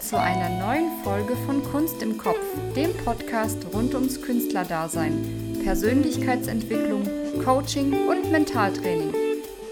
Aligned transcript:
Zu 0.00 0.18
einer 0.18 0.48
neuen 0.48 0.90
Folge 1.04 1.36
von 1.46 1.62
Kunst 1.64 2.02
im 2.02 2.16
Kopf, 2.16 2.38
dem 2.74 2.94
Podcast 3.04 3.58
rund 3.74 3.94
ums 3.94 4.20
Künstlerdasein, 4.22 5.60
Persönlichkeitsentwicklung, 5.64 7.02
Coaching 7.44 8.08
und 8.08 8.32
Mentaltraining. 8.32 9.12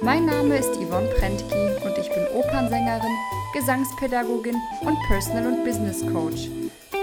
Mein 0.02 0.26
Name 0.26 0.58
ist 0.58 0.74
Yvonne 0.76 1.08
Prentki 1.18 1.84
und 1.84 1.98
ich 1.98 2.08
bin 2.10 2.26
Opernsängerin, 2.34 3.16
Gesangspädagogin 3.54 4.56
und 4.82 4.98
Personal- 5.08 5.46
und 5.46 5.64
Business 5.64 6.00
Coach. 6.12 6.48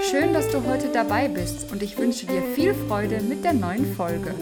Schön, 0.10 0.34
dass 0.34 0.50
du 0.50 0.64
heute 0.66 0.90
dabei 0.90 1.28
bist 1.28 1.72
und 1.72 1.82
ich 1.82 1.98
wünsche 1.98 2.28
dir 2.28 2.42
viel 2.56 2.74
Freude 2.74 3.22
mit 3.22 3.44
der 3.44 3.54
neuen 3.54 3.96
Folge. 3.96 4.34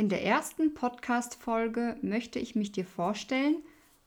In 0.00 0.08
der 0.08 0.24
ersten 0.24 0.72
Podcast-Folge 0.72 1.98
möchte 2.00 2.38
ich 2.38 2.54
mich 2.54 2.72
dir 2.72 2.86
vorstellen 2.86 3.56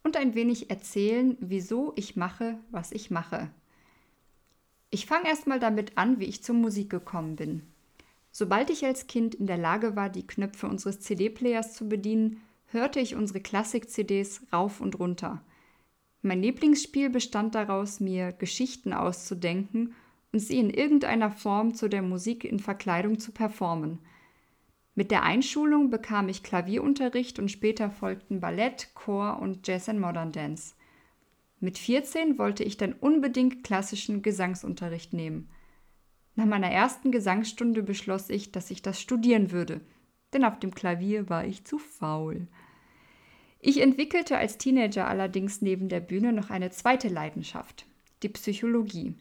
und 0.02 0.18
ein 0.18 0.34
wenig 0.34 0.72
erzählen, 0.72 1.38
wieso 1.40 1.94
ich 1.96 2.16
mache, 2.16 2.58
was 2.72 2.92
ich 2.92 3.12
mache. 3.12 3.52
Ich 4.90 5.06
fange 5.06 5.28
erstmal 5.28 5.60
damit 5.60 5.96
an, 5.96 6.20
wie 6.20 6.26
ich 6.26 6.44
zur 6.44 6.56
Musik 6.56 6.90
gekommen 6.90 7.36
bin. 7.36 7.62
Sobald 8.32 8.72
ich 8.72 8.84
als 8.88 9.06
Kind 9.06 9.36
in 9.36 9.46
der 9.46 9.60
Lage 9.60 9.96
war, 9.96 10.10
die 10.10 10.26
Knöpfe 10.26 10.66
unseres 10.66 11.00
CD-Players 11.02 11.76
zu 11.76 11.88
bedienen, 11.88 12.42
hörte 12.72 13.00
ich 13.00 13.14
unsere 13.14 13.40
Klassik-CDs 13.40 14.48
rauf 14.52 14.82
und 14.82 14.98
runter. 14.98 15.44
Mein 16.24 16.42
Lieblingsspiel 16.42 17.12
bestand 17.12 17.54
daraus, 17.54 18.00
mir 18.00 18.32
Geschichten 18.32 18.94
auszudenken 18.94 19.94
und 20.32 20.40
sie 20.40 20.58
in 20.58 20.72
irgendeiner 20.72 21.30
Form 21.30 21.76
zu 21.76 21.88
der 21.88 22.02
Musik 22.02 22.46
in 22.46 22.58
Verkleidung 22.58 23.20
zu 23.20 23.32
performen– 23.32 24.00
mit 24.96 25.10
der 25.10 25.24
Einschulung 25.24 25.90
bekam 25.90 26.30
ich 26.30 26.44
Klavierunterricht 26.44 27.40
und 27.40 27.50
später 27.50 27.90
folgten 27.90 28.40
Ballett, 28.40 28.90
Chor 28.94 29.40
und 29.40 29.68
Jazz 29.68 29.90
and 29.90 30.00
Modern 30.00 30.32
Dance. 30.32 30.76
Mit 31.60 31.80
14 31.80 32.38
wollte 32.38 32.64
ich 32.64 32.78
dann 32.78 32.94
unbedingt 32.94 33.64
klassischen 33.64 34.22
Gesangsunterricht 34.22 35.14
nehmen. 35.14 35.50
Nach 36.36 36.46
meiner 36.46 36.70
ersten 36.70 37.12
Gesangsstunde 37.12 37.82
beschloss 37.82 38.30
ich, 38.30 38.52
dass 38.52 38.70
ich 38.70 38.82
das 38.82 39.02
studieren 39.02 39.52
würde, 39.52 39.82
denn 40.34 40.44
auf 40.44 40.60
dem 40.60 40.76
Klavier 40.76 41.30
war 41.30 41.46
ich 41.46 41.64
zu 41.64 41.80
faul. 41.80 42.48
Ich 43.60 43.82
entwickelte 43.82 44.38
als 44.38 44.58
Teenager 44.58 45.08
allerdings 45.08 45.62
neben 45.62 45.90
der 45.90 46.02
Bühne 46.02 46.34
noch 46.34 46.50
eine 46.50 46.70
zweite 46.70 47.08
Leidenschaft, 47.08 47.86
die 48.22 48.30
Psychologie. 48.30 49.16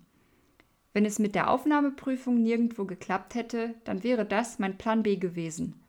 Wenn 0.93 1.05
es 1.05 1.19
mit 1.19 1.35
der 1.35 1.51
Aufnahmeprüfung 1.51 2.43
nirgendwo 2.43 2.85
geklappt 2.85 3.35
hätte, 3.35 3.75
dann 3.85 4.03
wäre 4.03 4.27
das 4.27 4.59
mein 4.59 4.77
Plan 4.77 5.03
B 5.03 5.17
gewesen. 5.17 5.81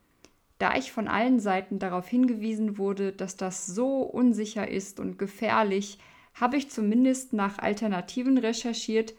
Da 0.59 0.75
ich 0.75 0.91
von 0.91 1.07
allen 1.07 1.39
Seiten 1.39 1.79
darauf 1.79 2.07
hingewiesen 2.07 2.77
wurde, 2.77 3.11
dass 3.11 3.35
das 3.35 3.65
so 3.65 4.01
unsicher 4.01 4.67
ist 4.67 4.99
und 4.99 5.19
gefährlich, 5.19 5.99
habe 6.33 6.57
ich 6.57 6.69
zumindest 6.69 7.33
nach 7.33 7.59
Alternativen 7.59 8.37
recherchiert 8.37 9.13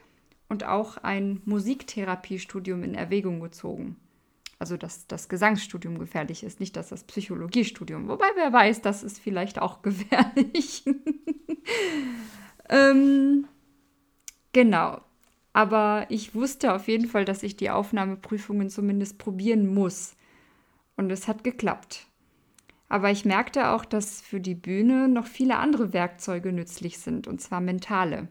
und 0.49 0.65
auch 0.65 0.97
ein 0.99 1.43
Musiktherapiestudium 1.45 2.83
in 2.83 2.95
Erwägung 2.95 3.41
gezogen. 3.41 3.97
Also, 4.59 4.77
dass 4.77 5.07
das 5.07 5.29
Gesangsstudium 5.29 5.99
gefährlich 5.99 6.45
ist, 6.45 6.61
nicht 6.61 6.77
dass 6.77 6.89
das 6.89 7.05
Psychologiestudium. 7.05 8.09
Wobei, 8.09 8.27
wer 8.37 8.53
weiß, 8.53 8.81
das 8.81 9.03
ist 9.03 9.19
vielleicht 9.19 9.61
auch 9.61 9.83
gefährlich. 9.83 10.84
ähm, 12.71 13.47
genau. 14.53 15.00
Aber 15.54 16.06
ich 16.10 16.34
wusste 16.34 16.75
auf 16.75 16.88
jeden 16.88 17.06
Fall, 17.06 17.25
dass 17.25 17.44
ich 17.44 17.56
die 17.56 17.70
Aufnahmeprüfungen 17.70 18.69
zumindest 18.69 19.19
probieren 19.19 19.72
muss. 19.72 20.16
Und 20.97 21.10
es 21.10 21.28
hat 21.28 21.44
geklappt. 21.44 22.06
Aber 22.88 23.10
ich 23.10 23.25
merkte 23.25 23.70
auch, 23.70 23.84
dass 23.84 24.20
für 24.20 24.41
die 24.41 24.56
Bühne 24.56 25.09
noch 25.09 25.26
viele 25.26 25.56
andere 25.56 25.93
Werkzeuge 25.93 26.53
nützlich 26.53 26.98
sind, 26.98 27.28
und 27.28 27.41
zwar 27.41 27.60
mentale. 27.60 28.28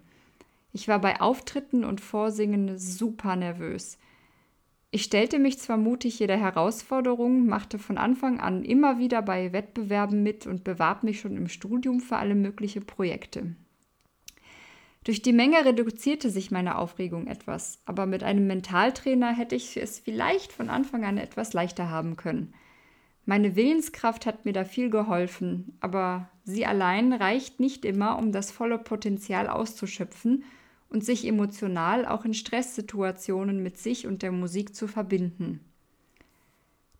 Ich 0.73 0.87
war 0.87 0.99
bei 0.99 1.21
Auftritten 1.21 1.85
und 1.85 2.01
Vorsingen 2.01 2.77
super 2.77 3.35
nervös. 3.35 3.97
Ich 4.91 5.03
stellte 5.03 5.39
mich 5.39 5.59
zwar 5.59 5.77
mutig 5.77 6.19
jeder 6.19 6.37
Herausforderung, 6.37 7.47
machte 7.47 7.79
von 7.79 7.97
Anfang 7.97 8.39
an 8.39 8.63
immer 8.63 8.99
wieder 8.99 9.21
bei 9.21 9.53
Wettbewerben 9.53 10.23
mit 10.23 10.45
und 10.45 10.63
bewarb 10.63 11.03
mich 11.03 11.21
schon 11.21 11.37
im 11.37 11.47
Studium 11.47 11.99
für 11.99 12.17
alle 12.17 12.35
möglichen 12.35 12.85
Projekte. 12.85 13.55
Durch 15.03 15.21
die 15.21 15.33
Menge 15.33 15.65
reduzierte 15.65 16.29
sich 16.29 16.49
meine 16.49 16.77
Aufregung 16.77 17.27
etwas, 17.27 17.81
aber 17.85 18.05
mit 18.05 18.23
einem 18.23 18.47
Mentaltrainer 18.47 19.35
hätte 19.35 19.55
ich 19.55 19.75
es 19.75 19.99
vielleicht 19.99 20.53
von 20.53 20.69
Anfang 20.69 21.03
an 21.03 21.17
etwas 21.17 21.51
leichter 21.51 21.89
haben 21.89 22.15
können. 22.15 22.53
Meine 23.25 23.55
Willenskraft 23.55 24.25
hat 24.25 24.45
mir 24.45 24.53
da 24.53 24.63
viel 24.65 24.89
geholfen, 24.89 25.77
aber 25.81 26.29
sie 26.43 26.65
allein 26.65 27.11
reicht 27.13 27.59
nicht 27.59 27.85
immer, 27.85 28.17
um 28.17 28.31
das 28.31 28.51
volle 28.51 28.77
Potenzial 28.77 29.47
auszuschöpfen 29.47 30.43
und 30.89 31.03
sich 31.03 31.25
emotional 31.25 32.05
auch 32.05 32.23
in 32.23 32.33
Stresssituationen 32.33 33.61
mit 33.63 33.77
sich 33.77 34.07
und 34.07 34.21
der 34.21 34.31
Musik 34.31 34.75
zu 34.75 34.87
verbinden. 34.87 35.59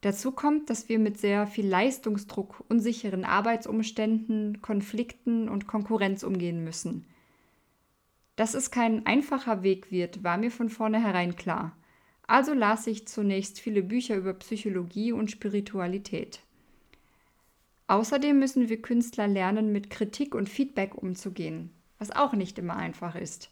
Dazu 0.02 0.31
kommt, 0.31 0.69
dass 0.69 0.90
wir 0.90 1.00
mit 1.00 1.18
sehr 1.18 1.47
viel 1.47 1.68
Leistungsdruck, 1.68 2.66
unsicheren 2.68 3.24
Arbeitsumständen, 3.24 4.62
Konflikten 4.62 5.47
und 5.47 5.68
Konkurrenz 5.68 6.24
umgehen 6.24 6.66
müssen. 6.66 7.06
Dass 8.35 8.55
es 8.55 8.71
kein 8.71 9.05
einfacher 9.05 9.61
Weg 9.63 9.91
wird, 9.91 10.23
war 10.23 10.38
mir 10.38 10.51
von 10.51 10.69
vornherein 10.69 11.35
klar. 11.35 11.77
Also 12.25 12.53
las 12.53 12.88
ich 12.88 13.07
zunächst 13.07 13.59
viele 13.59 13.83
Bücher 13.83 14.16
über 14.16 14.33
Psychologie 14.33 15.11
und 15.11 15.29
Spiritualität. 15.29 16.39
Außerdem 17.88 18.39
müssen 18.39 18.69
wir 18.69 18.81
Künstler 18.81 19.27
lernen, 19.27 19.71
mit 19.71 19.89
Kritik 19.89 20.33
und 20.33 20.49
Feedback 20.49 20.95
umzugehen, 20.95 21.69
was 21.99 22.11
auch 22.11 22.33
nicht 22.33 22.57
immer 22.57 22.75
einfach 22.75 23.16
ist. 23.16 23.51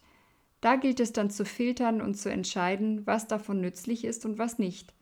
Da 0.60 0.76
gilt 0.76 1.00
es 1.00 1.12
dann 1.12 1.30
zu 1.30 1.44
filtern 1.44 2.00
und 2.00 2.14
zu 2.14 2.30
entscheiden, 2.30 3.06
was 3.06 3.28
davon 3.28 3.60
nützlich 3.60 4.04
ist 4.04 4.24
und 4.24 4.38
was 4.38 4.58
nicht. 4.58 4.94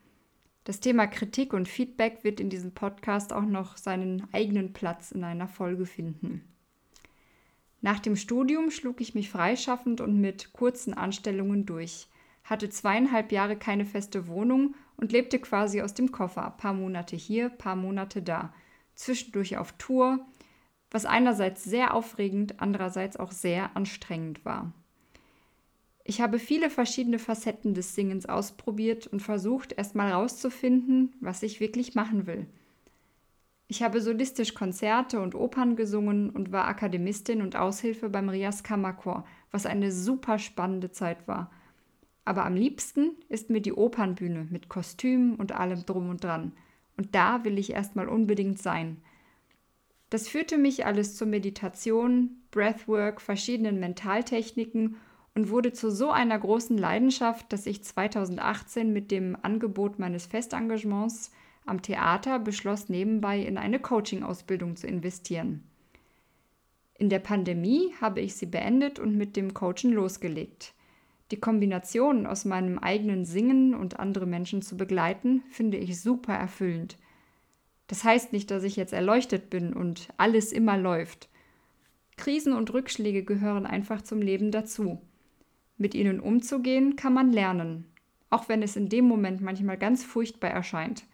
Das 0.65 0.81
Thema 0.81 1.07
Kritik 1.07 1.53
und 1.53 1.69
Feedback 1.69 2.23
wird 2.23 2.41
in 2.41 2.51
diesem 2.51 2.73
Podcast 2.73 3.33
auch 3.33 3.45
noch 3.45 3.77
seinen 3.77 4.27
eigenen 4.33 4.73
Platz 4.73 5.11
in 5.11 5.25
einer 5.25 5.49
Folge 5.49 5.87
finden. 5.87 6.45
Nach 7.83 7.99
dem 7.99 8.17
Studium 8.17 8.71
schlug 8.71 9.01
ich 9.01 9.15
mich 9.15 9.31
freischaffend 9.31 10.01
und 10.01 10.21
mit 10.21 10.53
kurzen 10.53 10.93
Anstellungen 10.93 11.65
durch, 11.65 12.09
hatte 12.45 12.69
zweieinhalb 12.69 13.33
Jahre 13.33 13.57
keine 13.57 13.87
feste 13.87 14.27
Wohnung 14.27 14.75
und 14.97 15.13
lebte 15.13 15.39
quasi 15.39 15.81
aus 15.81 15.95
dem 15.95 16.13
Koffer, 16.13 16.55
paar 16.59 16.75
Monate 16.75 17.17
hier, 17.17 17.49
paar 17.49 17.77
Monate 17.77 18.21
da, 18.21 18.53
zwischendurch 18.95 19.57
auf 19.57 19.73
Tour, 19.73 20.27
was 20.91 21.07
einerseits 21.07 21.65
sehr 21.65 21.95
aufregend, 21.95 22.61
andererseits 22.61 23.17
auch 23.17 23.33
sehr 23.33 23.77
anstrengend 23.77 24.45
war. 24.45 24.73
Ich 26.05 26.21
habe 26.21 26.39
viele 26.39 26.69
verschiedene 26.69 27.19
Facetten 27.19 27.73
des 27.73 27.95
Singens 27.95 28.27
ausprobiert 28.27 29.07
und 29.07 29.21
versucht, 29.21 29.73
erstmal 29.73 30.09
herauszufinden, 30.09 31.15
was 31.21 31.43
ich 31.43 31.61
wirklich 31.61 31.95
machen 31.95 32.27
will– 32.27 32.47
ich 33.71 33.85
habe 33.85 34.01
solistisch 34.01 34.55
Konzerte 34.55 35.21
und 35.21 35.37
Opern 35.37 35.77
gesungen 35.77 36.31
und 36.31 36.51
war 36.51 36.67
Akademistin 36.67 37.41
und 37.41 37.55
Aushilfe 37.55 38.09
beim 38.11 38.29
Rias 38.29 38.65
Kammerchor, 38.65 39.25
was 39.53 39.65
eine 39.65 39.93
super 39.93 40.41
spannende 40.41 40.91
Zeit 40.91 41.29
war. 41.29 41.53
Aber 42.25 42.45
am 42.45 42.57
liebsten 42.57 43.13
ist 43.29 43.49
mir 43.49 43.61
die 43.61 43.73
Opernbühne 43.73 44.49
mit 44.51 44.69
Kostümen 44.69 45.37
und 45.37 45.53
allem 45.53 45.87
drum 45.87 46.11
und 46.11 46.25
dran. 46.25 46.51
Und 46.97 47.15
da 47.15 47.45
will 47.45 47.61
ich 47.61 47.71
erstmal 47.73 48.09
unbedingt 48.09 48.61
sein. 48.61 48.97
Das 50.11 50.27
führte 50.27 50.59
mich 50.59 50.85
alles 50.85 51.15
zur 51.15 51.29
Meditation, 51.29 52.43
Breathwork, 52.51 53.21
verschiedenen 53.21 53.79
Mentaltechniken 53.79 54.97
und 55.37 55.49
wurde 55.49 55.73
zu 55.73 55.93
so 55.93 56.11
einer 56.11 56.41
großen 56.41 56.77
Leidenschaft, 56.77 57.53
dass 57.53 57.67
ich 57.67 57.85
2018 57.85 58.93
mit 58.93 59.13
dem 59.13 59.37
Angebot 59.41 60.01
meines 60.01 60.27
Festengagements 60.27 61.31
am 61.67 61.83
Theater 61.83 62.39
beschloss 62.39 62.89
nebenbei 62.89 63.41
in 63.41 63.59
eine 63.59 63.79
Coaching-Ausbildung 63.79 64.77
zu 64.77 64.87
investieren. 64.87 65.65
In 66.99 67.09
der 67.09 67.19
Pandemie 67.19 67.95
habe 68.01 68.21
ich 68.21 68.37
sie 68.37 68.47
beendet 68.47 68.99
und 68.99 69.17
mit 69.17 69.37
dem 69.37 69.55
Coachen 69.55 69.93
losgelegt. 69.93 70.75
Die 71.31 71.41
Kombination 71.41 72.27
aus 72.27 72.45
meinem 72.45 72.79
eigenen 72.79 73.25
Singen 73.25 73.75
und 73.75 74.01
andere 74.01 74.27
Menschen 74.27 74.63
zu 74.63 74.77
begleiten, 74.77 75.43
finde 75.51 75.79
ich 75.79 76.01
super 76.01 76.35
erfüllend. 76.35 76.99
Das 77.87 78.05
heißt 78.05 78.33
nicht, 78.33 78.51
dass 78.51 78.65
ich 78.65 78.77
jetzt 78.77 78.93
erleuchtet 78.93 79.51
bin 79.51 79.73
und 79.73 80.09
alles 80.17 80.53
immer 80.53 80.77
läuft. 80.77 81.29
Krisen 82.17 82.53
und 82.53 82.73
Rückschläge 82.73 83.25
gehören 83.25 83.65
einfach 83.67 84.03
zum 84.03 84.21
Leben 84.21 84.51
dazu. 84.51 85.01
Mit 85.79 85.95
ihnen 85.95 86.21
umzugehen 86.21 86.97
kann 86.97 87.15
man 87.15 87.33
lernen, 87.33 87.87
auch 88.29 88.49
wenn 88.49 88.63
es 88.63 88.77
in 88.77 88.89
dem 88.89 89.07
Moment 89.07 89.41
manchmal 89.41 89.79
ganz 89.79 90.05
furchtbar 90.05 90.51
erscheint. 90.51 91.05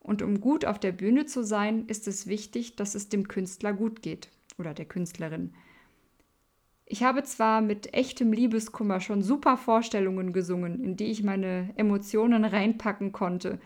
Und 0.00 0.22
um 0.22 0.40
gut 0.40 0.64
auf 0.64 0.78
der 0.78 0.92
Bühne 0.92 1.26
zu 1.26 1.44
sein, 1.44 1.86
ist 1.86 2.08
es 2.08 2.26
wichtig, 2.26 2.76
dass 2.76 2.94
es 2.94 3.08
dem 3.08 3.28
Künstler 3.28 3.72
gut 3.72 4.02
geht 4.02 4.30
oder 4.58 4.74
der 4.74 4.86
Künstlerin. 4.86 5.54
Ich 6.86 7.04
habe 7.04 7.22
zwar 7.22 7.60
mit 7.60 7.94
echtem 7.94 8.32
Liebeskummer 8.32 9.00
schon 9.00 9.22
super 9.22 9.56
Vorstellungen 9.56 10.32
gesungen, 10.32 10.82
in 10.82 10.96
die 10.96 11.04
ich 11.04 11.22
meine 11.22 11.70
Emotionen 11.76 12.44
reinpacken 12.44 13.12
konnte, 13.12 13.60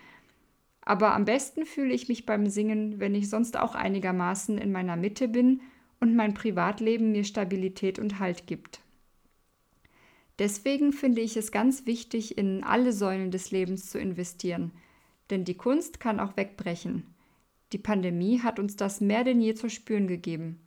Aber 0.85 1.15
am 1.15 1.25
besten 1.25 1.65
fühle 1.65 1.95
ich 1.95 2.09
mich 2.09 2.27
beim 2.27 2.47
Singen, 2.47 3.01
wenn 3.01 3.15
ich 3.15 3.31
sonst 3.31 3.59
auch 3.59 3.75
einigermaßen 3.75 4.59
in 4.59 4.71
meiner 4.71 4.97
Mitte 4.97 5.29
bin 5.29 5.63
und 6.01 6.15
mein 6.15 6.35
Privatleben 6.35 7.13
mir 7.13 7.25
Stabilität 7.25 7.99
und 7.99 8.19
Halt 8.19 8.47
gibt. 8.47 8.81
Deswegen 10.39 10.93
finde 10.93 11.21
ich 11.23 11.37
es 11.37 11.53
ganz 11.53 11.87
wichtig, 11.87 12.37
in 12.37 12.65
alle 12.65 12.93
Säulen 12.93 13.31
des 13.31 13.51
Lebens 13.51 13.89
zu 13.89 13.99
investieren, 13.99 14.73
denn 15.31 15.45
die 15.45 15.57
Kunst 15.57 16.01
kann 16.01 16.21
auch 16.21 16.37
wegbrechen. 16.37 17.15
Die 17.73 17.79
Pandemie 17.79 18.41
hat 18.41 18.59
uns 18.59 18.77
das 18.77 19.01
mehr 19.01 19.25
denn 19.25 19.41
je 19.41 19.55
zu 19.55 19.69
spüren 19.69 20.07
gegeben. 20.07 20.61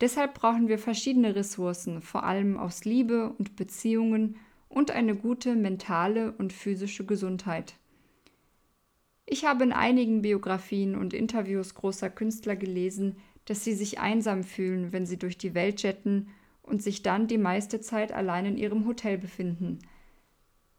Deshalb 0.00 0.34
brauchen 0.34 0.68
wir 0.68 0.78
verschiedene 0.78 1.34
Ressourcen, 1.34 2.02
vor 2.02 2.24
allem 2.24 2.58
aus 2.58 2.84
Liebe 2.84 3.32
und 3.38 3.56
Beziehungen 3.56 4.36
und 4.68 4.90
eine 4.90 5.14
gute 5.14 5.54
mentale 5.54 6.32
und 6.32 6.52
physische 6.52 7.06
Gesundheit. 7.06 7.74
Ich 9.24 9.44
habe 9.44 9.64
in 9.64 9.72
einigen 9.72 10.22
Biografien 10.22 10.94
und 10.96 11.14
Interviews 11.14 11.74
großer 11.74 12.10
Künstler 12.10 12.56
gelesen, 12.56 13.16
dass 13.46 13.64
sie 13.64 13.74
sich 13.74 13.98
einsam 13.98 14.44
fühlen, 14.44 14.92
wenn 14.92 15.06
sie 15.06 15.18
durch 15.18 15.38
die 15.38 15.54
Welt 15.54 15.82
jetten 15.82 16.28
und 16.62 16.82
sich 16.82 17.02
dann 17.02 17.26
die 17.26 17.38
meiste 17.38 17.80
Zeit 17.80 18.12
allein 18.12 18.46
in 18.46 18.56
ihrem 18.56 18.86
Hotel 18.86 19.18
befinden. 19.18 19.78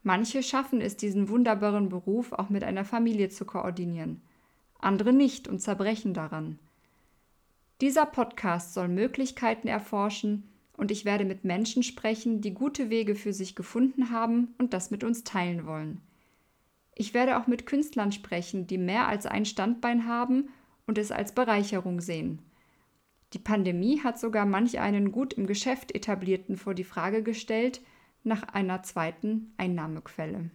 Manche 0.02 0.42
schaffen 0.42 0.80
es, 0.80 0.96
diesen 0.96 1.28
wunderbaren 1.28 1.88
Beruf 1.88 2.32
auch 2.32 2.48
mit 2.48 2.64
einer 2.64 2.84
Familie 2.84 3.28
zu 3.28 3.44
koordinieren, 3.44 4.20
andere 4.78 5.12
nicht 5.12 5.48
und 5.48 5.60
zerbrechen 5.60 6.14
daran. 6.14 6.58
Dieser 7.80 8.06
Podcast 8.06 8.74
soll 8.74 8.88
Möglichkeiten 8.88 9.68
erforschen 9.68 10.48
und 10.76 10.90
ich 10.90 11.04
werde 11.04 11.24
mit 11.24 11.44
Menschen 11.44 11.82
sprechen, 11.82 12.40
die 12.40 12.54
gute 12.54 12.90
Wege 12.90 13.14
für 13.14 13.32
sich 13.32 13.54
gefunden 13.54 14.10
haben 14.10 14.54
und 14.58 14.72
das 14.72 14.90
mit 14.90 15.04
uns 15.04 15.24
teilen 15.24 15.66
wollen. 15.66 16.00
Ich 16.94 17.14
werde 17.14 17.38
auch 17.38 17.46
mit 17.46 17.66
Künstlern 17.66 18.10
sprechen, 18.10 18.66
die 18.66 18.78
mehr 18.78 19.06
als 19.06 19.26
ein 19.26 19.44
Standbein 19.44 20.06
haben 20.06 20.48
und 20.86 20.98
es 20.98 21.12
als 21.12 21.32
Bereicherung 21.32 22.00
sehen. 22.00 22.40
Die 23.34 23.38
Pandemie 23.38 24.00
hat 24.02 24.18
sogar 24.18 24.46
manch 24.46 24.80
einen 24.80 25.12
gut 25.12 25.34
im 25.34 25.46
Geschäft 25.46 25.94
etablierten 25.94 26.56
vor 26.56 26.74
die 26.74 26.84
Frage 26.84 27.22
gestellt 27.22 27.80
nach 28.24 28.42
einer 28.42 28.82
zweiten 28.82 29.52
Einnahmequelle. 29.56 30.50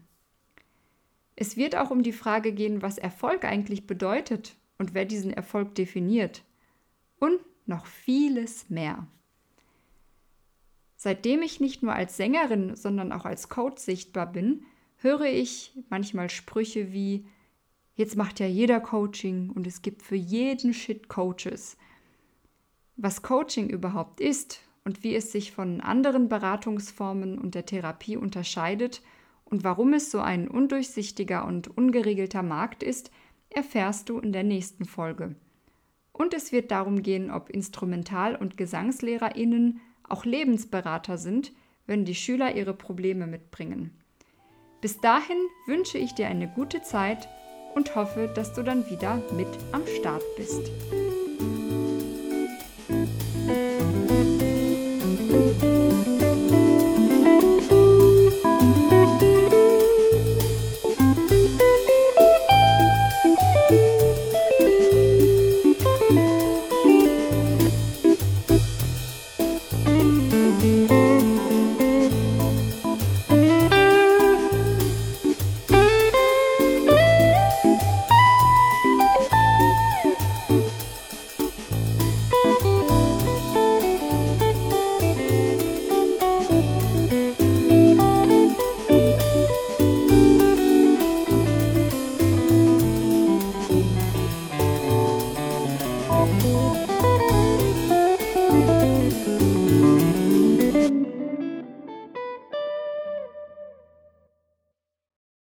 Es 1.35 1.57
wird 1.57 1.75
auch 1.75 1.89
um 1.89 2.03
die 2.03 2.11
Frage 2.11 2.53
gehen, 2.53 2.81
was 2.81 2.97
Erfolg 2.97 3.45
eigentlich 3.45 3.87
bedeutet 3.87 4.55
und 4.77 4.93
wer 4.93 5.05
diesen 5.05 5.31
Erfolg 5.33 5.75
definiert. 5.75 6.43
Und 7.19 7.39
noch 7.65 7.85
vieles 7.85 8.69
mehr. 8.69 9.07
Seitdem 10.95 11.41
ich 11.41 11.59
nicht 11.59 11.83
nur 11.83 11.93
als 11.93 12.17
Sängerin, 12.17 12.75
sondern 12.75 13.11
auch 13.11 13.25
als 13.25 13.49
Coach 13.49 13.81
sichtbar 13.81 14.31
bin, 14.31 14.65
höre 14.97 15.25
ich 15.25 15.73
manchmal 15.89 16.29
Sprüche 16.29 16.93
wie, 16.93 17.25
jetzt 17.95 18.15
macht 18.15 18.39
ja 18.39 18.47
jeder 18.47 18.79
Coaching 18.79 19.49
und 19.49 19.67
es 19.67 19.81
gibt 19.81 20.01
für 20.01 20.15
jeden 20.15 20.73
Shit 20.73 21.09
Coaches. 21.09 21.77
Was 22.95 23.21
Coaching 23.21 23.69
überhaupt 23.69 24.21
ist 24.21 24.61
und 24.85 25.03
wie 25.03 25.15
es 25.15 25.31
sich 25.31 25.51
von 25.51 25.81
anderen 25.81 26.29
Beratungsformen 26.29 27.37
und 27.37 27.55
der 27.55 27.65
Therapie 27.65 28.17
unterscheidet 28.17 29.01
und 29.45 29.63
warum 29.63 29.93
es 29.93 30.11
so 30.11 30.19
ein 30.19 30.47
undurchsichtiger 30.47 31.45
und 31.45 31.67
ungeregelter 31.77 32.43
Markt 32.43 32.83
ist, 32.83 33.11
erfährst 33.49 34.09
du 34.09 34.19
in 34.19 34.33
der 34.33 34.43
nächsten 34.43 34.85
Folge. 34.85 35.35
Und 36.11 36.33
es 36.33 36.51
wird 36.51 36.71
darum 36.71 37.01
gehen, 37.01 37.31
ob 37.31 37.49
Instrumental- 37.49 38.35
und 38.35 38.57
Gesangslehrerinnen 38.57 39.79
auch 40.07 40.25
Lebensberater 40.25 41.17
sind, 41.17 41.53
wenn 41.85 42.05
die 42.05 42.15
Schüler 42.15 42.55
ihre 42.55 42.73
Probleme 42.73 43.27
mitbringen. 43.27 43.91
Bis 44.81 44.99
dahin 44.99 45.37
wünsche 45.65 45.97
ich 45.97 46.13
dir 46.13 46.27
eine 46.27 46.47
gute 46.47 46.81
Zeit 46.81 47.27
und 47.75 47.95
hoffe, 47.95 48.31
dass 48.33 48.53
du 48.53 48.63
dann 48.63 48.89
wieder 48.89 49.21
mit 49.35 49.47
am 49.71 49.85
Start 49.87 50.23
bist. 50.37 50.71